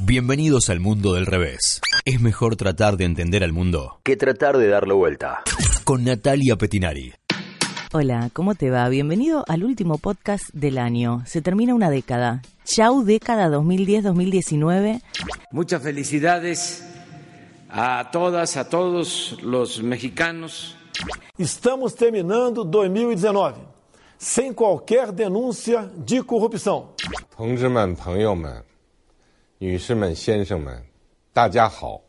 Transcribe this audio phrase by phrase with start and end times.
[0.00, 1.80] Bienvenidos al mundo del revés.
[2.04, 5.42] Es mejor tratar de entender al mundo que tratar de darle vuelta.
[5.84, 7.12] Con Natalia Petinari.
[7.92, 8.88] Hola, ¿cómo te va?
[8.88, 11.22] Bienvenido al último podcast del año.
[11.26, 12.42] Se termina una década.
[12.64, 15.02] Chau década 2010-2019.
[15.50, 16.84] Muchas felicidades
[17.68, 20.76] a todas, a todos los mexicanos.
[21.38, 23.72] Estamos terminando 2019
[24.22, 26.94] sem qualquer denúncia de corrupção.
[27.36, 28.62] 同志们、朋友们、
[29.58, 30.82] 女士们、先生们，
[31.32, 32.02] 大家好。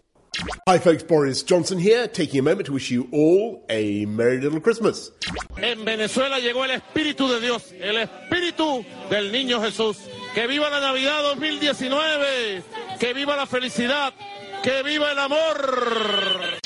[0.66, 1.04] Hi, folks.
[1.08, 5.12] Boris Johnson here, taking a moment to wish you all a merry little Christmas.
[5.58, 9.98] En Venezuela llegó el Espíritu de Dios, el Espíritu del Niño Jesús.
[10.34, 12.64] Que viva la Navidad 2019,
[13.00, 14.14] que viva la felicidad,
[14.64, 16.58] que viva el amor.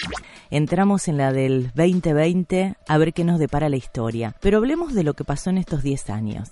[0.49, 4.34] Entramos en la del 2020 a ver qué nos depara la historia.
[4.39, 6.52] Pero hablemos de lo que pasó en estos 10 años.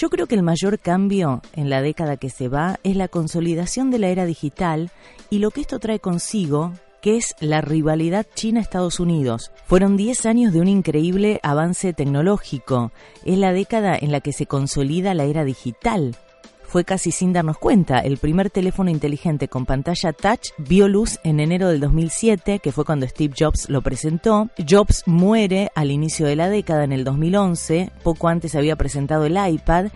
[0.00, 3.90] Yo creo que el mayor cambio en la década que se va es la consolidación
[3.90, 4.92] de la era digital
[5.28, 9.50] y lo que esto trae consigo, que es la rivalidad China-Estados Unidos.
[9.66, 12.92] Fueron 10 años de un increíble avance tecnológico.
[13.24, 16.16] Es la década en la que se consolida la era digital
[16.68, 17.98] fue casi sin darnos cuenta.
[18.00, 22.84] El primer teléfono inteligente con pantalla touch vio luz en enero del 2007, que fue
[22.84, 24.50] cuando Steve Jobs lo presentó.
[24.68, 29.38] Jobs muere al inicio de la década, en el 2011, poco antes había presentado el
[29.38, 29.86] iPad,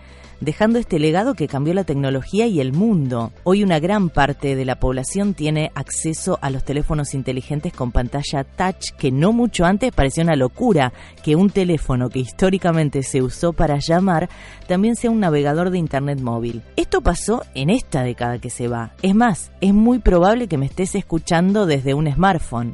[0.41, 3.31] dejando este legado que cambió la tecnología y el mundo.
[3.43, 8.43] Hoy una gran parte de la población tiene acceso a los teléfonos inteligentes con pantalla
[8.43, 13.53] touch, que no mucho antes parecía una locura que un teléfono que históricamente se usó
[13.53, 14.29] para llamar
[14.67, 16.61] también sea un navegador de internet móvil.
[16.75, 18.91] Esto pasó en esta década que se va.
[19.01, 22.71] Es más, es muy probable que me estés escuchando desde un smartphone.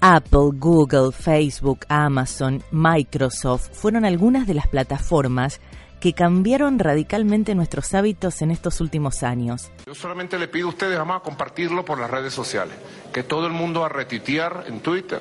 [0.00, 5.60] Apple, Google, Facebook, Amazon, Microsoft fueron algunas de las plataformas
[6.00, 9.70] que cambiaron radicalmente nuestros hábitos en estos últimos años.
[9.86, 12.74] Yo solamente le pido a ustedes, vamos a compartirlo por las redes sociales,
[13.12, 15.20] que todo el mundo a retuitear en Twitter,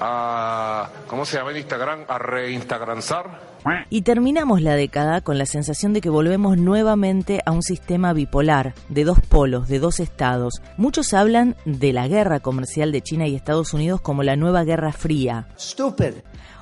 [0.00, 2.04] a, ¿cómo se llama en Instagram?
[2.08, 3.54] A reinstagramzar.
[3.88, 8.74] Y terminamos la década con la sensación de que volvemos nuevamente a un sistema bipolar,
[8.90, 10.60] de dos polos, de dos estados.
[10.76, 14.92] Muchos hablan de la guerra comercial de China y Estados Unidos como la nueva Guerra
[14.92, 15.48] Fría.
[15.58, 16.14] Stupid.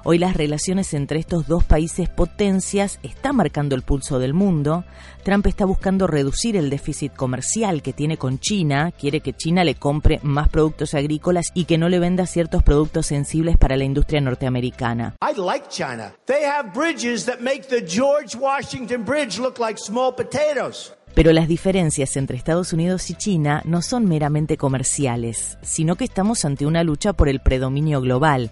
[0.05, 4.85] Hoy las relaciones entre estos dos países potencias están marcando el pulso del mundo.
[5.23, 9.77] Trump está buscando reducir el déficit comercial que tiene con China, quiere que China le
[9.77, 14.21] compre más productos agrícolas y que no le venda ciertos productos sensibles para la industria
[14.21, 15.15] norteamericana.
[15.23, 16.13] I like China.
[16.27, 20.93] They have bridges that make the George Washington Bridge look like small potatoes.
[21.15, 26.45] Pero las diferencias entre Estados Unidos y China no son meramente comerciales, sino que estamos
[26.45, 28.51] ante una lucha por el predominio global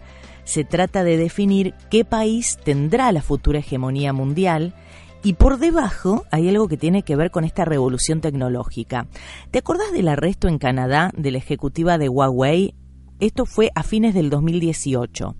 [0.51, 4.75] se trata de definir qué país tendrá la futura hegemonía mundial
[5.23, 9.07] y por debajo hay algo que tiene que ver con esta revolución tecnológica.
[9.53, 12.75] ¿Te acordás del arresto en Canadá de la ejecutiva de Huawei?
[13.21, 15.37] Esto fue a fines del 2018.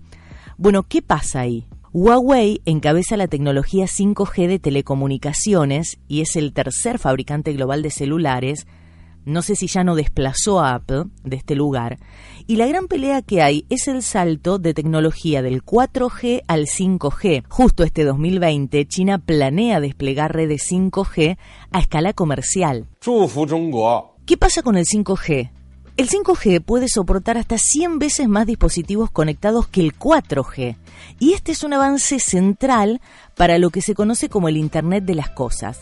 [0.57, 1.67] Bueno, ¿qué pasa ahí?
[1.91, 8.65] Huawei encabeza la tecnología 5G de telecomunicaciones y es el tercer fabricante global de celulares
[9.25, 11.99] no sé si ya no desplazó a Apple de este lugar.
[12.47, 17.43] Y la gran pelea que hay es el salto de tecnología del 4G al 5G.
[17.47, 21.37] Justo este 2020, China planea desplegar redes 5G
[21.71, 22.87] a escala comercial.
[24.25, 25.51] ¿Qué pasa con el 5G?
[25.97, 30.75] El 5G puede soportar hasta 100 veces más dispositivos conectados que el 4G.
[31.19, 33.01] Y este es un avance central
[33.35, 35.81] para lo que se conoce como el Internet de las Cosas.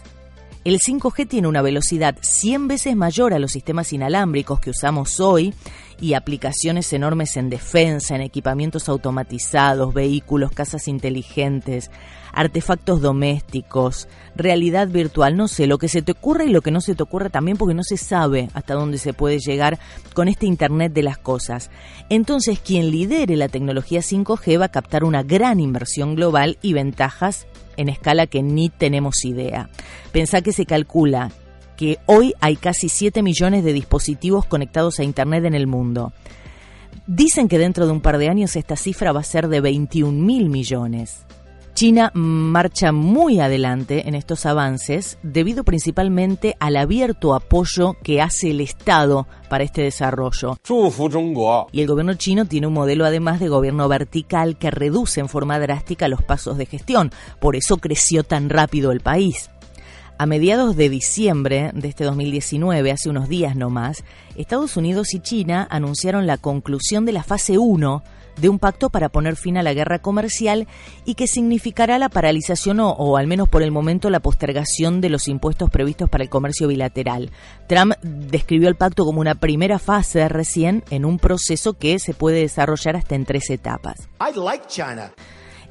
[0.65, 5.53] El 5G tiene una velocidad 100 veces mayor a los sistemas inalámbricos que usamos hoy
[6.01, 11.91] y aplicaciones enormes en defensa, en equipamientos automatizados, vehículos, casas inteligentes,
[12.33, 16.81] artefactos domésticos, realidad virtual, no sé, lo que se te ocurre y lo que no
[16.81, 19.79] se te ocurre también porque no se sabe hasta dónde se puede llegar
[20.13, 21.69] con este Internet de las cosas.
[22.09, 27.47] Entonces, quien lidere la tecnología 5G va a captar una gran inversión global y ventajas
[27.77, 29.69] en escala que ni tenemos idea.
[30.11, 31.31] Pensá que se calcula
[31.79, 36.11] que hoy hay casi 7 millones de dispositivos conectados a Internet en el mundo.
[37.07, 40.11] Dicen que dentro de un par de años esta cifra va a ser de 21
[40.11, 41.25] mil millones.
[41.75, 48.59] China marcha muy adelante en estos avances debido principalmente al abierto apoyo que hace el
[48.59, 50.57] Estado para este desarrollo.
[51.71, 55.57] Y el gobierno chino tiene un modelo además de gobierno vertical que reduce en forma
[55.59, 57.13] drástica los pasos de gestión.
[57.39, 59.49] Por eso creció tan rápido el país.
[60.21, 64.03] A mediados de diciembre de este 2019, hace unos días nomás,
[64.35, 68.03] Estados Unidos y China anunciaron la conclusión de la fase 1
[68.35, 70.67] de un pacto para poner fin a la guerra comercial
[71.05, 75.07] y que significará la paralización o, o, al menos por el momento la postergación de
[75.07, 77.31] los impuestos previstos para el comercio bilateral.
[77.69, 82.41] Trump describió el pacto como una primera fase recién en un proceso que se puede
[82.41, 84.09] desarrollar hasta en tres etapas.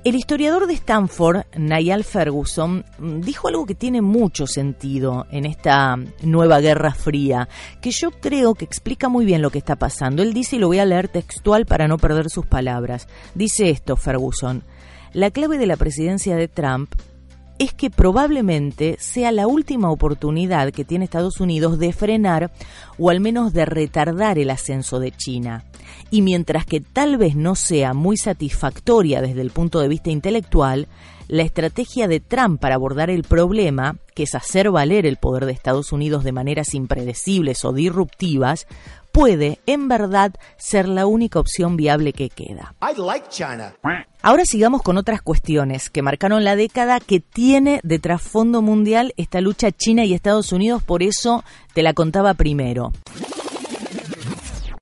[0.05, 6.61] El historiador de Stanford, Niall Ferguson, dijo algo que tiene mucho sentido en esta nueva
[6.61, 7.49] Guerra Fría,
[7.83, 10.23] que yo creo que explica muy bien lo que está pasando.
[10.23, 13.97] Él dice, y lo voy a leer textual para no perder sus palabras, dice esto
[13.97, 14.63] Ferguson,
[15.13, 16.95] la clave de la presidencia de Trump
[17.59, 22.51] es que probablemente sea la última oportunidad que tiene Estados Unidos de frenar
[22.99, 25.65] o al menos de retardar el ascenso de China.
[26.11, 30.89] Y mientras que tal vez no sea muy satisfactoria desde el punto de vista intelectual,
[31.29, 35.53] la estrategia de Trump para abordar el problema, que es hacer valer el poder de
[35.53, 38.67] Estados Unidos de maneras impredecibles o disruptivas,
[39.13, 42.75] puede, en verdad, ser la única opción viable que queda.
[44.23, 49.41] Ahora sigamos con otras cuestiones que marcaron la década que tiene de trasfondo mundial esta
[49.41, 51.45] lucha China y Estados Unidos, por eso
[51.75, 52.93] te la contaba primero.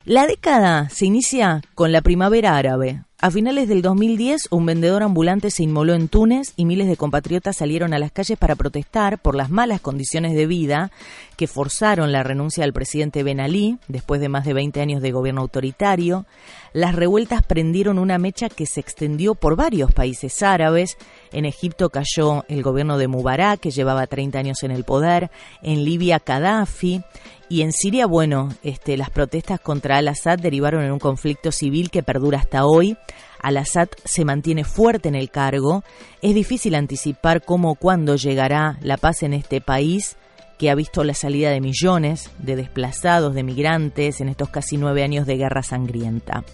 [0.04, 5.50] La década se inicia con la primavera árabe, a finales del 2010, un vendedor ambulante
[5.50, 9.34] se inmoló en Túnez y miles de compatriotas salieron a las calles para protestar por
[9.34, 10.90] las malas condiciones de vida
[11.38, 15.12] que forzaron la renuncia del presidente Ben Ali después de más de 20 años de
[15.12, 16.26] gobierno autoritario.
[16.74, 20.98] Las revueltas prendieron una mecha que se extendió por varios países árabes.
[21.32, 25.30] En Egipto cayó el gobierno de Mubarak, que llevaba 30 años en el poder.
[25.62, 27.02] En Libia, Gaddafi.
[27.48, 32.02] Y en Siria, bueno, este, las protestas contra Al-Assad derivaron en un conflicto civil que
[32.02, 32.96] perdura hasta hoy.
[33.40, 35.84] Al-Assad se mantiene fuerte en el cargo.
[36.22, 40.16] Es difícil anticipar cómo o cuándo llegará la paz en este país
[40.58, 45.04] que ha visto la salida de millones de desplazados, de migrantes en estos casi nueve
[45.04, 46.44] años de guerra sangrienta.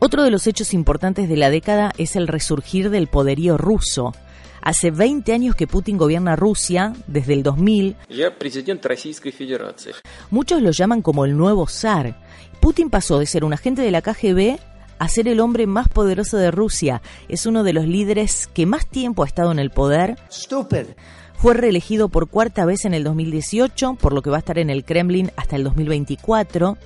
[0.00, 4.12] Otro de los hechos importantes de la década es el resurgir del poderío ruso.
[4.64, 7.96] Hace 20 años que Putin gobierna Rusia, desde el 2000.
[10.30, 12.18] Muchos lo llaman como el nuevo zar.
[12.60, 14.58] Putin pasó de ser un agente de la KGB
[14.98, 17.02] a ser el hombre más poderoso de Rusia.
[17.28, 20.16] Es uno de los líderes que más tiempo ha estado en el poder.
[21.34, 24.70] Fue reelegido por cuarta vez en el 2018, por lo que va a estar en
[24.70, 26.78] el Kremlin hasta el 2024.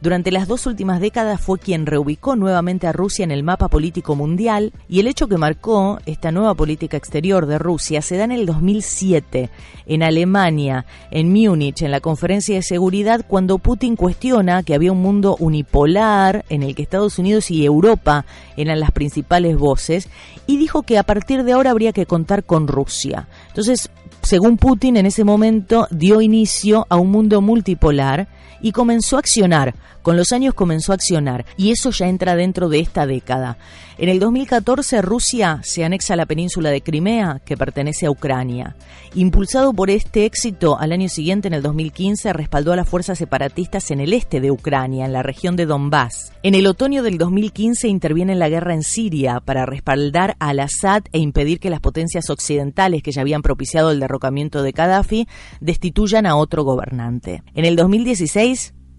[0.00, 4.14] Durante las dos últimas décadas fue quien reubicó nuevamente a Rusia en el mapa político
[4.14, 8.32] mundial y el hecho que marcó esta nueva política exterior de Rusia se da en
[8.32, 9.50] el 2007
[9.86, 15.00] en Alemania, en Múnich, en la conferencia de seguridad, cuando Putin cuestiona que había un
[15.00, 18.26] mundo unipolar en el que Estados Unidos y Europa
[18.56, 20.08] eran las principales voces
[20.46, 23.28] y dijo que a partir de ahora habría que contar con Rusia.
[23.48, 23.90] Entonces,
[24.22, 28.28] según Putin, en ese momento dio inicio a un mundo multipolar
[28.60, 29.74] y comenzó a accionar.
[30.02, 33.58] Con los años comenzó a accionar y eso ya entra dentro de esta década.
[33.98, 38.76] En el 2014 Rusia se anexa a la península de Crimea, que pertenece a Ucrania.
[39.14, 43.90] Impulsado por este éxito, al año siguiente, en el 2015, respaldó a las fuerzas separatistas
[43.90, 46.32] en el este de Ucrania, en la región de Donbass.
[46.42, 51.04] En el otoño del 2015 interviene en la guerra en Siria para respaldar al Assad
[51.12, 55.26] e impedir que las potencias occidentales que ya habían propiciado el derrocamiento de Gaddafi
[55.60, 57.42] destituyan a otro gobernante.
[57.54, 58.45] En el 2016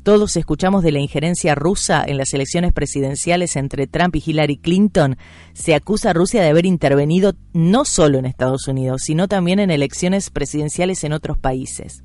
[0.03, 5.17] todos escuchamos de la injerencia rusa en las elecciones presidenciales entre Trump y Hillary Clinton,
[5.53, 9.69] se acusa a Rusia de haber intervenido no solo en Estados Unidos, sino también en
[9.69, 12.03] elecciones presidenciales en otros países.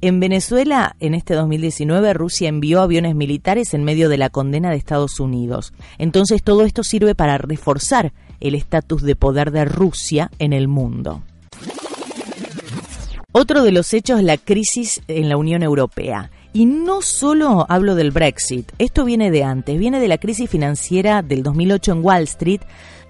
[0.00, 4.76] En Venezuela, en este 2019, Rusia envió aviones militares en medio de la condena de
[4.76, 5.72] Estados Unidos.
[5.98, 11.22] Entonces todo esto sirve para reforzar el estatus de poder de Rusia en el mundo.
[13.32, 16.32] Otro de los hechos es la crisis en la Unión Europea.
[16.52, 21.22] Y no solo hablo del Brexit, esto viene de antes, viene de la crisis financiera
[21.22, 22.60] del 2008 en Wall Street.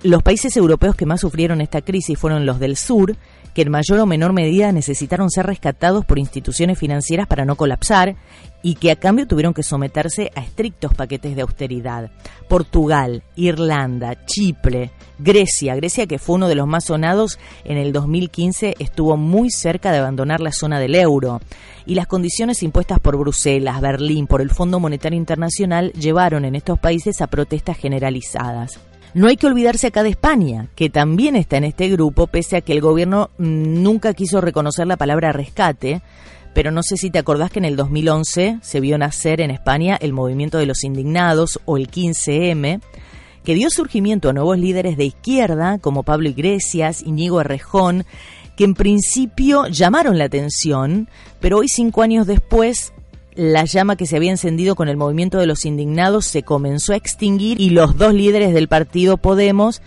[0.03, 3.17] Los países europeos que más sufrieron esta crisis fueron los del sur,
[3.55, 8.15] que en mayor o menor medida necesitaron ser rescatados por instituciones financieras para no colapsar
[8.63, 12.11] y que a cambio tuvieron que someterse a estrictos paquetes de austeridad.
[12.49, 18.75] Portugal, Irlanda, Chipre, Grecia, Grecia que fue uno de los más sonados en el 2015
[18.79, 21.41] estuvo muy cerca de abandonar la zona del euro
[21.87, 26.79] y las condiciones impuestas por Bruselas, Berlín, por el Fondo Monetario Internacional llevaron en estos
[26.79, 28.81] países a protestas generalizadas.
[29.13, 32.61] No hay que olvidarse acá de España, que también está en este grupo, pese a
[32.61, 36.01] que el gobierno mm, nunca quiso reconocer la palabra rescate,
[36.55, 39.97] pero no sé si te acordás que en el 2011 se vio nacer en España
[40.01, 42.81] el movimiento de los indignados o el 15M,
[43.45, 48.05] que dio surgimiento a nuevos líderes de izquierda como Pablo Iglesias, Íñigo Errejón,
[48.57, 51.09] que en principio llamaron la atención,
[51.41, 52.93] pero hoy cinco años después
[53.35, 56.97] la llama que se había encendido con el movimiento de los indignados se comenzó a
[56.97, 59.81] extinguir y los dos líderes del partido Podemos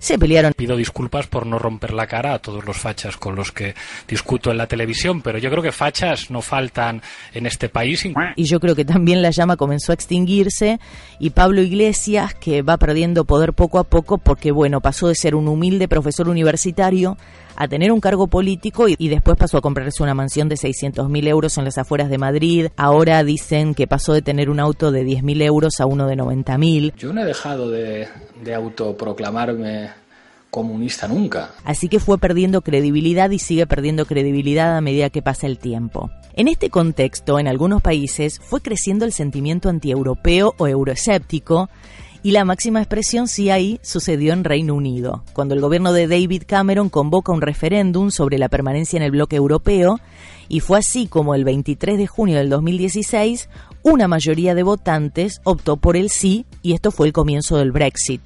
[0.00, 0.52] se pelearon.
[0.56, 3.74] Pido disculpas por no romper la cara a todos los fachas con los que
[4.08, 7.02] discuto en la televisión, pero yo creo que fachas no faltan
[7.32, 8.04] en este país.
[8.36, 10.80] Y yo creo que también la llama comenzó a extinguirse
[11.18, 15.34] y Pablo Iglesias, que va perdiendo poder poco a poco porque, bueno, pasó de ser
[15.34, 17.16] un humilde profesor universitario
[17.56, 21.28] a tener un cargo político y, después pasó a comprarse una mansión de 600 mil
[21.28, 22.68] euros en las afueras de Madrid.
[22.76, 26.16] Ahora dicen que pasó de tener un auto de 10 mil euros a uno de
[26.16, 26.94] 90 mil.
[26.96, 28.08] Yo no he dejado de,
[28.42, 29.89] de autoproclamarme
[30.50, 31.52] comunista nunca.
[31.64, 36.10] Así que fue perdiendo credibilidad y sigue perdiendo credibilidad a medida que pasa el tiempo.
[36.34, 41.68] En este contexto, en algunos países, fue creciendo el sentimiento antieuropeo o euroescéptico
[42.22, 46.42] y la máxima expresión sí ahí sucedió en Reino Unido, cuando el gobierno de David
[46.46, 50.00] Cameron convoca un referéndum sobre la permanencia en el bloque europeo
[50.48, 53.48] y fue así como el 23 de junio del 2016
[53.82, 58.20] una mayoría de votantes optó por el sí y esto fue el comienzo del Brexit.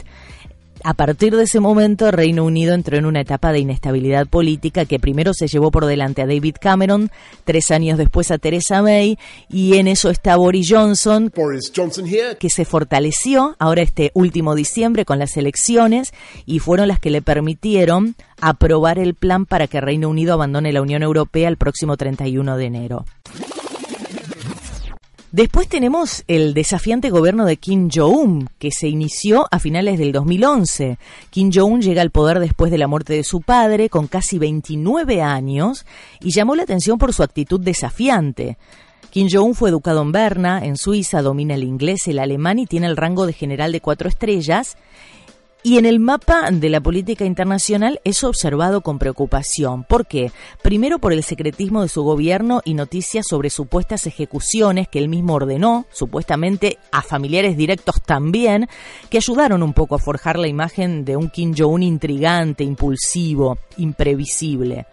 [0.86, 5.00] A partir de ese momento, Reino Unido entró en una etapa de inestabilidad política que
[5.00, 7.10] primero se llevó por delante a David Cameron,
[7.44, 11.32] tres años después a Theresa May, y en eso está Boris Johnson,
[12.38, 16.12] que se fortaleció ahora este último diciembre con las elecciones
[16.44, 20.82] y fueron las que le permitieron aprobar el plan para que Reino Unido abandone la
[20.82, 23.06] Unión Europea el próximo 31 de enero.
[25.34, 30.96] Después tenemos el desafiante gobierno de Kim Jong-un, que se inició a finales del 2011.
[31.30, 35.22] Kim Jong-un llega al poder después de la muerte de su padre, con casi 29
[35.22, 35.86] años,
[36.20, 38.58] y llamó la atención por su actitud desafiante.
[39.10, 42.86] Kim Jong-un fue educado en Berna, en Suiza, domina el inglés, el alemán y tiene
[42.86, 44.76] el rango de general de cuatro estrellas.
[45.66, 49.84] Y en el mapa de la política internacional es observado con preocupación.
[49.84, 50.30] ¿Por qué?
[50.60, 55.32] Primero por el secretismo de su gobierno y noticias sobre supuestas ejecuciones que él mismo
[55.32, 58.68] ordenó, supuestamente a familiares directos también,
[59.08, 64.84] que ayudaron un poco a forjar la imagen de un Kim Jong-un intrigante, impulsivo, imprevisible.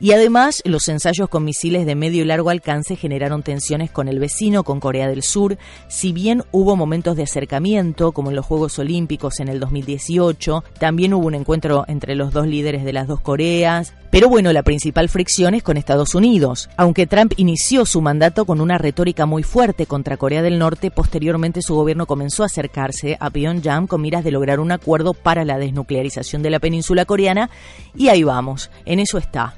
[0.00, 4.20] Y además, los ensayos con misiles de medio y largo alcance generaron tensiones con el
[4.20, 5.58] vecino, con Corea del Sur.
[5.88, 11.14] Si bien hubo momentos de acercamiento, como en los Juegos Olímpicos en el 2018, también
[11.14, 13.92] hubo un encuentro entre los dos líderes de las dos Coreas.
[14.10, 16.70] Pero bueno, la principal fricción es con Estados Unidos.
[16.76, 21.60] Aunque Trump inició su mandato con una retórica muy fuerte contra Corea del Norte, posteriormente
[21.60, 25.58] su gobierno comenzó a acercarse a Pyongyang con miras de lograr un acuerdo para la
[25.58, 27.50] desnuclearización de la península coreana.
[27.94, 29.56] Y ahí vamos, en eso está.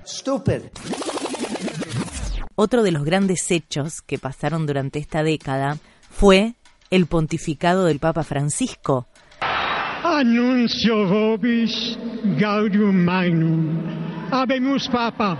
[2.55, 5.79] Otro de los grandes hechos que pasaron durante esta década
[6.11, 6.55] fue
[6.91, 9.09] el pontificado del Papa Francisco.
[10.03, 11.99] Anuncio vobis
[12.39, 13.79] gaudium magnum.
[14.31, 15.37] Habemus Papa.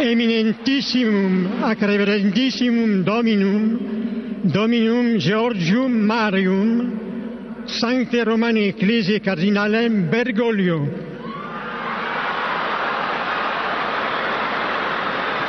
[0.00, 4.07] Eminentissimum ac reverendissimum Dominum,
[4.44, 10.88] Dominum Georgium Marium, Sancte Romani Ecclesiae Cardinalem Bergoglio,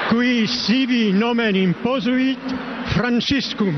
[0.10, 2.39] qui sibi nomen imposuit
[2.96, 3.75] Franciscum.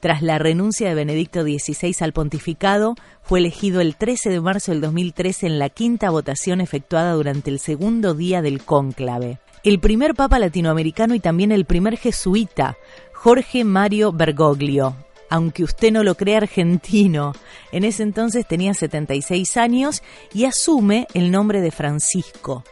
[0.00, 4.80] Tras la renuncia de Benedicto XVI al pontificado, fue elegido el 13 de marzo del
[4.80, 9.38] 2013 en la quinta votación efectuada durante el segundo día del cónclave.
[9.66, 12.76] El primer papa latinoamericano y también el primer jesuita,
[13.12, 14.94] Jorge Mario Bergoglio,
[15.28, 17.32] aunque usted no lo crea argentino.
[17.72, 22.62] En ese entonces tenía 76 años y asume el nombre de Francisco.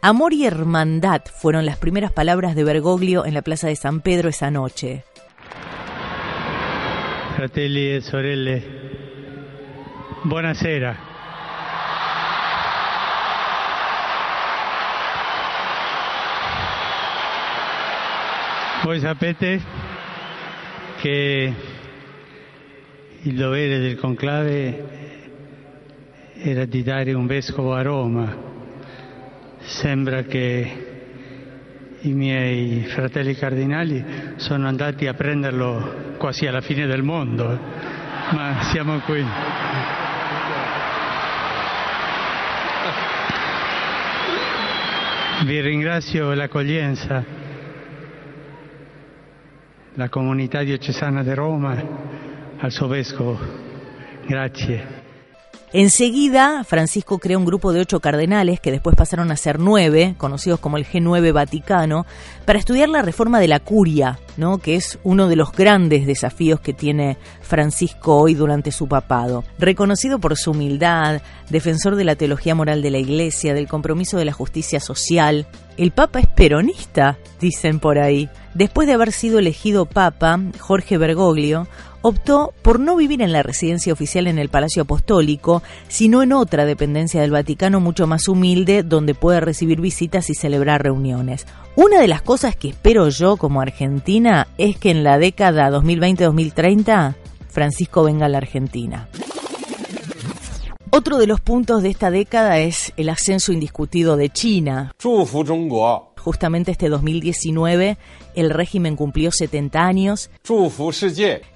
[0.00, 4.28] Amor y hermandad fueron las primeras palabras de Bergoglio en la Plaza de San Pedro
[4.28, 5.02] esa noche.
[7.34, 8.62] Fratelli e sorelle,
[10.22, 11.13] buonasera.
[18.84, 19.62] Voi sapete
[20.98, 21.54] che
[23.22, 24.84] il dovere del conclave
[26.34, 28.36] era di dare un vescovo a Roma.
[29.60, 30.86] Sembra che
[32.02, 34.04] i miei fratelli cardinali
[34.36, 37.58] sono andati a prenderlo quasi alla fine del mondo,
[38.32, 39.24] ma siamo qui.
[45.46, 47.33] Vi ringrazio l'accoglienza,
[49.94, 51.76] la comunità diocesana di Roma,
[52.58, 53.38] al suo vescovo.
[54.26, 55.03] Grazie.
[55.76, 60.60] Enseguida, Francisco creó un grupo de ocho cardenales que después pasaron a ser nueve, conocidos
[60.60, 62.06] como el G9 Vaticano,
[62.44, 64.58] para estudiar la reforma de la curia, ¿no?
[64.58, 69.42] que es uno de los grandes desafíos que tiene Francisco hoy durante su papado.
[69.58, 74.26] Reconocido por su humildad, defensor de la teología moral de la Iglesia, del compromiso de
[74.26, 78.28] la justicia social, el Papa es peronista, dicen por ahí.
[78.54, 81.66] Después de haber sido elegido Papa, Jorge Bergoglio
[82.06, 86.66] optó por no vivir en la residencia oficial en el Palacio Apostólico, sino en otra
[86.66, 91.46] dependencia del Vaticano mucho más humilde, donde puede recibir visitas y celebrar reuniones.
[91.76, 97.14] Una de las cosas que espero yo como argentina es que en la década 2020-2030
[97.48, 99.08] Francisco venga a la Argentina.
[100.90, 104.92] Otro de los puntos de esta década es el ascenso indiscutido de China.
[106.24, 107.98] Justamente este 2019
[108.34, 110.30] el régimen cumplió 70 años.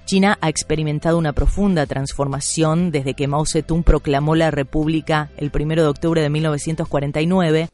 [0.05, 5.73] China ha experimentado una profunda transformación desde que Mao Zedong proclamó la República el 1
[5.73, 7.69] de octubre de 1949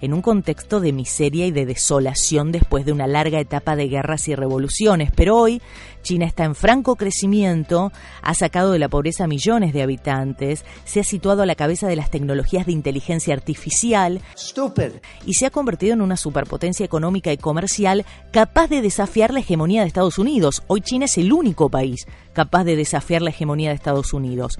[0.00, 4.26] en un contexto de miseria y de desolación después de una larga etapa de guerras
[4.26, 5.12] y revoluciones.
[5.14, 5.62] Pero hoy
[6.02, 7.92] China está en franco crecimiento,
[8.22, 11.88] ha sacado de la pobreza a millones de habitantes, se ha situado a la cabeza
[11.88, 14.20] de las tecnologías de inteligencia artificial
[15.26, 19.82] y se ha convertido en una superpotencia económica y comercial capaz de desafiar la hegemonía
[19.82, 20.62] de Estados Unidos.
[20.66, 24.58] Hoy China es el único país capaz de desafiar la hegemonía de Estados Unidos.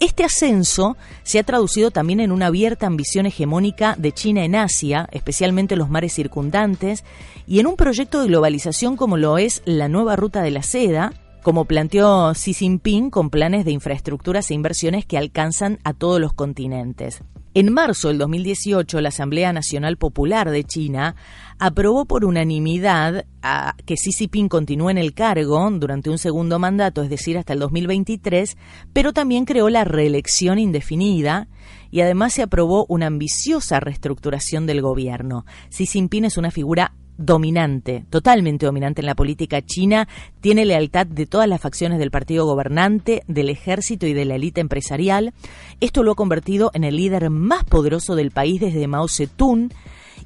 [0.00, 5.08] Este ascenso se ha traducido también en una abierta ambición hegemónica de China en Asia,
[5.12, 7.04] especialmente los mares circundantes,
[7.46, 11.12] y en un proyecto de globalización como lo es la nueva ruta de la seda,
[11.42, 16.32] como planteó Xi Jinping con planes de infraestructuras e inversiones que alcanzan a todos los
[16.32, 17.22] continentes.
[17.52, 21.16] En marzo del 2018, la Asamblea Nacional Popular de China
[21.58, 27.02] aprobó por unanimidad a que Xi Jinping continúe en el cargo durante un segundo mandato,
[27.02, 28.56] es decir, hasta el 2023,
[28.92, 31.48] pero también creó la reelección indefinida
[31.90, 35.44] y además se aprobó una ambiciosa reestructuración del gobierno.
[35.70, 40.08] Xi Jinping es una figura dominante, totalmente dominante en la política china,
[40.40, 44.60] tiene lealtad de todas las facciones del partido gobernante, del ejército y de la élite
[44.60, 45.32] empresarial.
[45.80, 49.70] Esto lo ha convertido en el líder más poderoso del país desde Mao Zedong.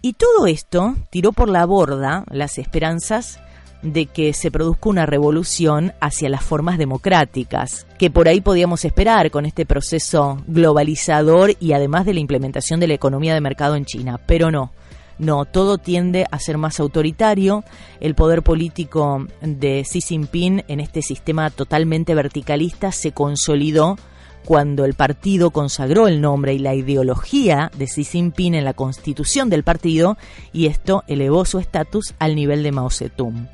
[0.02, 3.40] Y todo esto tiró por la borda las esperanzas
[3.82, 9.30] de que se produzca una revolución hacia las formas democráticas, que por ahí podíamos esperar
[9.30, 13.84] con este proceso globalizador y además de la implementación de la economía de mercado en
[13.84, 14.72] China, pero no.
[15.18, 17.64] No, todo tiende a ser más autoritario.
[18.00, 23.96] El poder político de Xi Jinping en este sistema totalmente verticalista se consolidó
[24.44, 29.48] cuando el partido consagró el nombre y la ideología de Xi Jinping en la constitución
[29.48, 30.16] del partido
[30.52, 33.48] y esto elevó su estatus al nivel de Mao Zedong.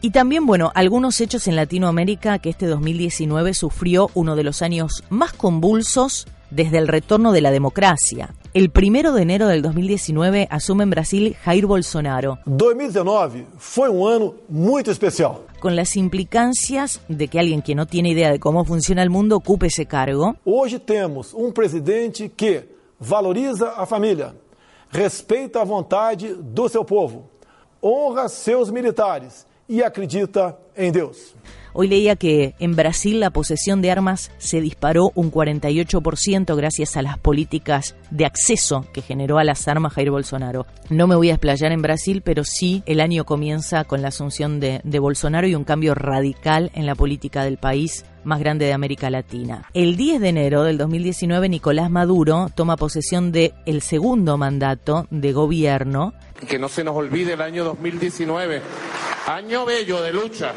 [0.00, 5.02] Y también, bueno, algunos hechos en Latinoamérica que este 2019 sufrió uno de los años
[5.08, 8.34] más convulsos desde el retorno de la democracia.
[8.52, 12.38] El primero de enero del 2019 asume en Brasil Jair Bolsonaro.
[12.46, 15.38] 2019 fue un año muy especial.
[15.60, 19.36] Con las implicancias de que alguien que no tiene idea de cómo funciona el mundo
[19.36, 20.36] ocupe ese cargo.
[20.44, 24.34] Hoy tenemos un presidente que valoriza a familia,
[24.90, 27.30] respeta a vontade do seu povo,
[27.82, 31.34] honra seus militares y acredita en Dios.
[31.76, 37.02] Hoy leía que en Brasil la posesión de armas se disparó un 48% gracias a
[37.02, 40.66] las políticas de acceso que generó a las armas Jair Bolsonaro.
[40.88, 44.60] No me voy a explayar en Brasil, pero sí el año comienza con la asunción
[44.60, 49.10] de, Bolsonaro y un cambio radical en la política del país más grande de América
[49.10, 49.68] Latina.
[49.74, 55.32] El 10 de enero del 2019 Nicolás Maduro toma posesión de el segundo mandato de
[55.32, 56.14] gobierno.
[56.48, 58.62] Que no se nos olvide el año 2019,
[59.26, 60.54] año bello de lucha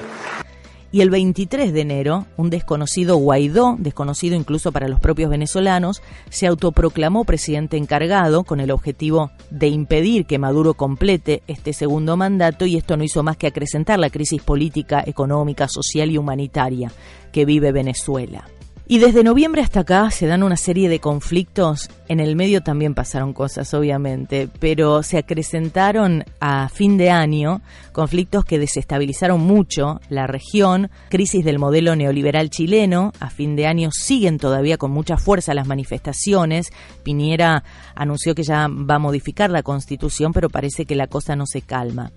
[0.97, 6.47] y el 23 de enero, un desconocido Guaidó, desconocido incluso para los propios venezolanos, se
[6.47, 12.77] autoproclamó presidente encargado con el objetivo de impedir que Maduro complete este segundo mandato y
[12.77, 16.91] esto no hizo más que acrecentar la crisis política, económica, social y humanitaria
[17.31, 18.45] que vive Venezuela.
[18.89, 21.89] Y desde noviembre hasta acá se dan una serie de conflictos.
[22.07, 28.45] En el medio también pasaron cosas, obviamente, pero se acrecentaron a fin de año conflictos
[28.45, 33.11] que desestabilizaron mucho la región, crisis del modelo neoliberal chileno.
[33.19, 36.69] A fin de año siguen todavía con mucha fuerza las manifestaciones.
[37.03, 41.45] Piñera anunció que ya va a modificar la constitución, pero parece que la cosa no
[41.45, 42.13] se calma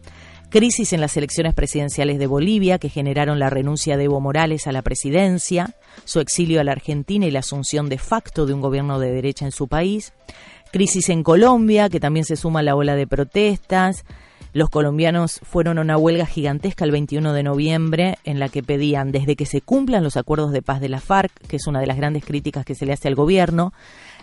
[0.50, 4.72] crisis en las elecciones presidenciales de Bolivia que generaron la renuncia de Evo Morales a
[4.72, 8.98] la presidencia, su exilio a la Argentina y la asunción de facto de un gobierno
[8.98, 10.12] de derecha en su país,
[10.72, 14.04] crisis en Colombia que también se suma a la ola de protestas,
[14.52, 19.12] Los colombianos fueron a una huelga gigantesca el 21 de noviembre en la que pedían
[19.12, 21.86] desde que se cumplan los acuerdos de paz de la FARC, que es una de
[21.86, 23.72] las grandes críticas que se le hace al gobierno,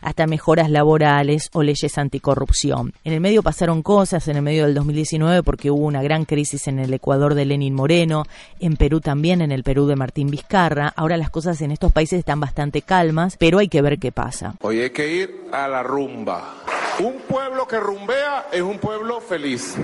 [0.07, 2.93] hasta mejoras laborales o leyes anticorrupción.
[3.03, 6.69] En el medio pasaron cosas, en el medio del 2019, porque hubo una gran crisis
[6.69, 8.23] en el Ecuador de Lenin Moreno,
[8.61, 10.93] en Perú también, en el Perú de Martín Vizcarra.
[10.95, 14.55] Ahora las cosas en estos países están bastante calmas, pero hay que ver qué pasa.
[14.61, 16.55] Hoy hay que ir a la rumba.
[16.99, 19.77] Un pueblo que rumbea es un pueblo feliz.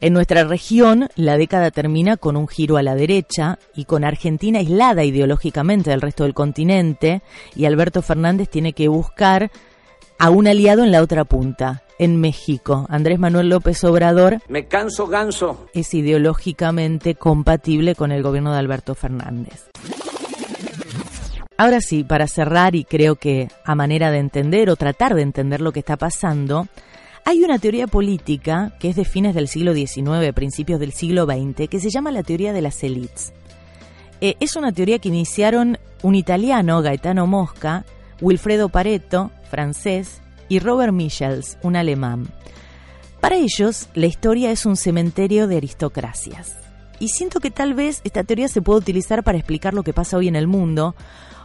[0.00, 4.58] En nuestra región, la década termina con un giro a la derecha y con Argentina
[4.58, 7.22] aislada ideológicamente del resto del continente
[7.54, 9.52] y Alberto Fernández tiene que buscar
[10.18, 12.86] a un aliado en la otra punta, en México.
[12.88, 14.42] Andrés Manuel López Obrador.
[14.48, 15.68] Me canso ganso.
[15.74, 19.70] Es ideológicamente compatible con el gobierno de Alberto Fernández.
[21.60, 25.60] Ahora sí, para cerrar, y creo que a manera de entender o tratar de entender
[25.60, 26.68] lo que está pasando,
[27.24, 31.68] hay una teoría política que es de fines del siglo XIX, principios del siglo XX,
[31.68, 33.32] que se llama la teoría de las élites.
[34.20, 37.84] Eh, es una teoría que iniciaron un italiano, Gaetano Mosca,
[38.20, 42.28] Wilfredo Pareto, francés, y Robert Michels, un alemán.
[43.20, 46.56] Para ellos, la historia es un cementerio de aristocracias.
[47.00, 50.16] Y siento que tal vez esta teoría se puede utilizar para explicar lo que pasa
[50.16, 50.94] hoy en el mundo,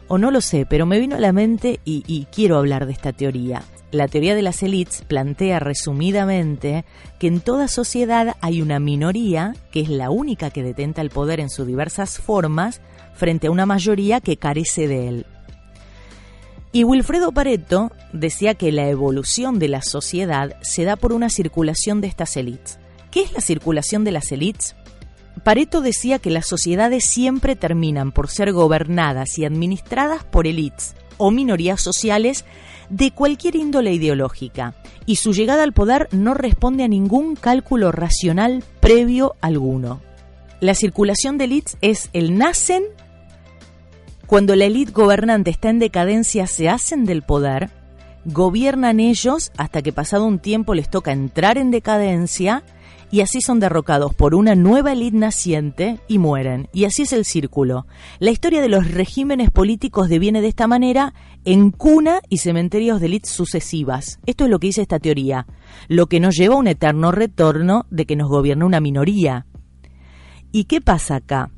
[0.07, 3.13] o no lo sé, pero me vino a la mente y, quiero hablar de esta
[3.13, 3.63] teoría.
[3.91, 6.83] La teoría de las élites plantea resumidamente
[7.19, 11.39] que en toda sociedad hay una minoría que es la única que detenta el poder
[11.39, 12.81] en sus diversas formas
[13.13, 15.25] frente a una mayoría que carece de él.
[16.71, 22.01] Y Wilfredo Pareto decía que la evolución de la sociedad se da por una circulación
[22.01, 22.79] de estas élites.
[23.11, 24.75] ¿Qué es la circulación de las élites?
[25.43, 31.31] Pareto decía que las sociedades siempre terminan por ser gobernadas y administradas por élites o
[31.31, 32.45] minorías sociales
[32.89, 38.63] de cualquier índole ideológica, y su llegada al poder no responde a ningún cálculo racional
[38.79, 40.01] previo alguno.
[40.59, 42.83] La circulación de élites es el nacen
[44.27, 47.69] cuando la élite gobernante está en decadencia, se hacen del poder,
[48.25, 52.63] gobiernan ellos hasta que pasado un tiempo les toca entrar en decadencia
[53.13, 56.67] y así son derrocados por una nueva élite naciente y mueren.
[56.73, 57.85] Y así es el círculo.
[58.17, 61.13] La historia de los regímenes políticos deviene de esta manera
[61.45, 64.19] en cuna y cementerios de élites sucesivas.
[64.25, 65.45] Esto es lo que dice esta teoría,
[65.89, 69.45] lo que nos lleva a un eterno retorno de que nos gobierna una minoría.
[70.51, 71.51] ¿Y qué pasa acá?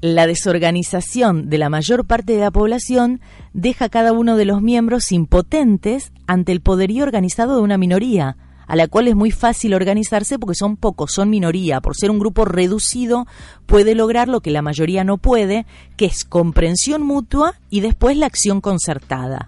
[0.00, 3.20] La desorganización de la mayor parte de la población
[3.52, 8.38] deja a cada uno de los miembros impotentes ante el poderío organizado de una minoría,
[8.66, 11.80] a la cual es muy fácil organizarse porque son pocos, son minoría.
[11.80, 13.26] Por ser un grupo reducido
[13.66, 18.26] puede lograr lo que la mayoría no puede, que es comprensión mutua y después la
[18.26, 19.46] acción concertada.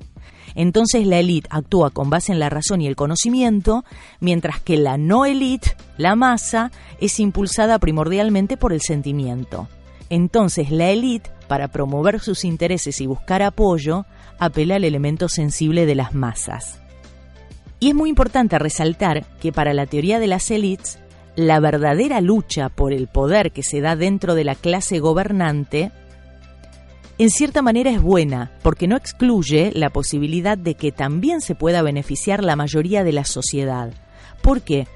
[0.55, 3.85] Entonces la élite actúa con base en la razón y el conocimiento,
[4.21, 9.69] mientras que la no élite, la masa, es impulsada primordialmente por el sentimiento.
[10.09, 14.07] Entonces la élite, para promover sus intereses y buscar apoyo,
[14.39, 16.81] apela al elemento sensible de las masas.
[17.79, 20.99] Y es muy importante resaltar que para la teoría de las élites,
[21.37, 25.93] la verdadera lucha por el poder que se da dentro de la clase gobernante,
[27.19, 31.81] en cierta manera es buena, porque no excluye la posibilidad de que también se pueda
[31.83, 33.93] beneficiar la mayoría de la sociedad.
[34.43, 34.87] ¿Por qué?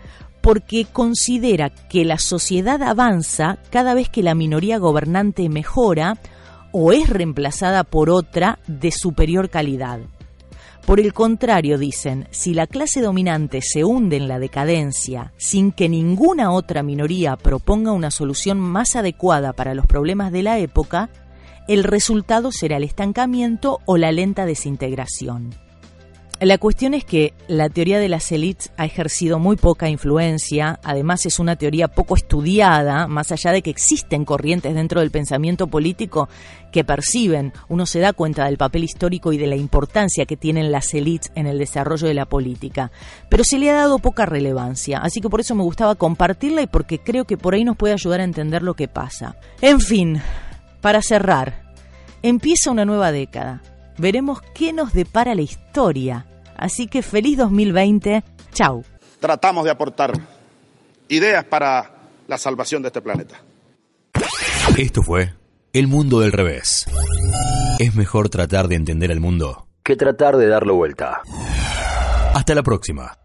[0.42, 6.18] Porque considera que la sociedad avanza cada vez que la minoría gobernante mejora
[6.72, 10.00] o es reemplazada por otra de superior calidad.
[10.86, 15.88] Por el contrario, dicen, si la clase dominante se hunde en la decadencia sin que
[15.88, 21.10] ninguna otra minoría proponga una solución más adecuada para los problemas de la época,
[21.68, 25.50] el resultado será el estancamiento o la lenta desintegración.
[26.40, 31.26] La cuestión es que la teoría de las élites ha ejercido muy poca influencia, además
[31.26, 36.30] es una teoría poco estudiada, más allá de que existen corrientes dentro del pensamiento político
[36.72, 40.72] que perciben, uno se da cuenta del papel histórico y de la importancia que tienen
[40.72, 42.90] las élites en el desarrollo de la política,
[43.28, 46.66] pero se le ha dado poca relevancia, así que por eso me gustaba compartirla y
[46.66, 49.36] porque creo que por ahí nos puede ayudar a entender lo que pasa.
[49.60, 50.22] En fin,
[50.80, 51.70] para cerrar,
[52.22, 53.60] empieza una nueva década.
[53.98, 56.24] Veremos qué nos depara la historia
[56.60, 58.22] Así que feliz 2020.
[58.52, 58.84] Chau.
[59.18, 60.12] Tratamos de aportar
[61.08, 61.90] ideas para
[62.28, 63.42] la salvación de este planeta.
[64.78, 65.34] Esto fue
[65.72, 66.86] El Mundo del Revés.
[67.80, 71.22] Es mejor tratar de entender el mundo que tratar de darlo vuelta.
[72.32, 73.19] Hasta la próxima.